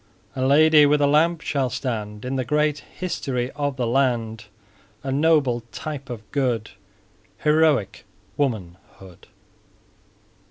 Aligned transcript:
A 0.35 0.43
Lady 0.43 0.87
with 0.87 0.99
a 0.99 1.05
Lamp 1.05 1.41
shall 1.41 1.69
stand 1.69 2.25
In 2.25 2.35
the 2.35 2.43
great 2.43 2.79
history 2.79 3.51
of 3.51 3.75
the 3.75 3.85
land, 3.85 4.45
A 5.03 5.11
noble 5.11 5.61
type 5.71 6.09
of 6.09 6.23
good, 6.31 6.71
Heroic 7.43 8.03
womanhood. 8.35 9.27